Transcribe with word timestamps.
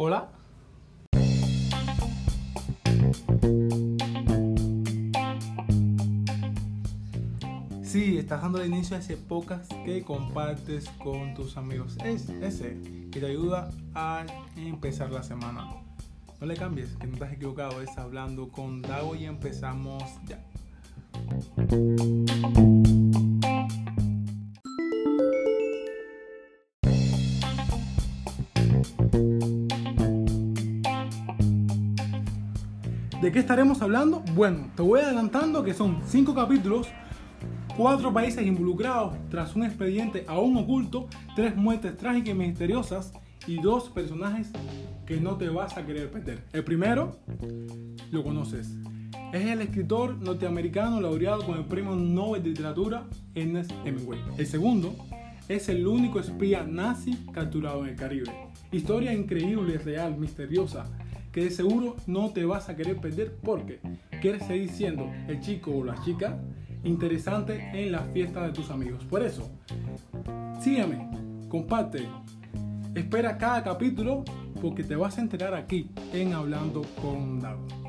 Hola. 0.00 0.28
Sí, 7.82 8.16
estás 8.16 8.42
dando 8.42 8.64
inicio 8.64 8.94
a 8.94 9.00
ese 9.00 9.16
podcast 9.16 9.72
que 9.84 10.04
compartes 10.04 10.88
con 11.02 11.34
tus 11.34 11.56
amigos. 11.56 11.98
Es 12.04 12.28
ese 12.28 12.78
que 13.10 13.18
te 13.18 13.26
ayuda 13.26 13.72
a 13.92 14.24
empezar 14.54 15.10
la 15.10 15.24
semana. 15.24 15.66
No 16.40 16.46
le 16.46 16.54
cambies, 16.54 16.94
que 16.94 17.08
no 17.08 17.14
estás 17.14 17.32
equivocado. 17.32 17.82
Es 17.82 17.98
hablando 17.98 18.50
con 18.50 18.82
Dago 18.82 19.16
y 19.16 19.24
empezamos 19.24 20.04
ya. 20.28 20.38
¿De 33.20 33.32
qué 33.32 33.40
estaremos 33.40 33.82
hablando? 33.82 34.22
Bueno, 34.36 34.70
te 34.76 34.82
voy 34.82 35.00
adelantando 35.00 35.64
que 35.64 35.74
son 35.74 36.02
cinco 36.06 36.36
capítulos, 36.36 36.86
cuatro 37.76 38.12
países 38.12 38.46
involucrados 38.46 39.16
tras 39.28 39.56
un 39.56 39.64
expediente 39.64 40.24
aún 40.28 40.56
oculto, 40.56 41.08
tres 41.34 41.56
muertes 41.56 41.96
trágicas 41.96 42.28
y 42.28 42.34
misteriosas 42.34 43.12
y 43.48 43.60
dos 43.60 43.88
personajes 43.88 44.52
que 45.04 45.20
no 45.20 45.36
te 45.36 45.48
vas 45.48 45.76
a 45.76 45.84
querer 45.84 46.12
perder. 46.12 46.44
El 46.52 46.62
primero, 46.62 47.18
lo 48.12 48.22
conoces. 48.22 48.72
Es 49.32 49.46
el 49.46 49.62
escritor 49.62 50.16
norteamericano 50.18 51.00
laureado 51.00 51.44
con 51.44 51.58
el 51.58 51.64
premio 51.64 51.96
Nobel 51.96 52.44
de 52.44 52.50
Literatura 52.50 53.08
Ernest 53.34 53.72
Hemingway. 53.84 54.20
El 54.36 54.46
segundo 54.46 54.94
es 55.48 55.68
el 55.68 55.84
único 55.88 56.20
espía 56.20 56.62
nazi 56.62 57.26
capturado 57.32 57.82
en 57.82 57.90
el 57.90 57.96
Caribe. 57.96 58.30
Historia 58.70 59.12
increíble, 59.12 59.76
real, 59.78 60.16
misteriosa 60.16 60.86
que 61.32 61.44
de 61.44 61.50
seguro 61.50 61.96
no 62.06 62.30
te 62.30 62.44
vas 62.44 62.68
a 62.68 62.76
querer 62.76 62.96
perder 62.98 63.36
porque 63.42 63.80
quieres 64.20 64.46
seguir 64.46 64.70
siendo 64.70 65.10
el 65.28 65.40
chico 65.40 65.72
o 65.72 65.84
la 65.84 66.00
chica 66.02 66.38
interesante 66.84 67.70
en 67.74 67.92
la 67.92 68.00
fiesta 68.00 68.46
de 68.46 68.52
tus 68.52 68.70
amigos. 68.70 69.04
Por 69.04 69.22
eso, 69.22 69.50
sígueme, 70.60 71.08
comparte, 71.48 72.06
espera 72.94 73.38
cada 73.38 73.62
capítulo 73.62 74.24
porque 74.60 74.84
te 74.84 74.96
vas 74.96 75.18
a 75.18 75.20
enterar 75.20 75.54
aquí 75.54 75.90
en 76.12 76.32
Hablando 76.32 76.82
con 77.00 77.40
Dago. 77.40 77.87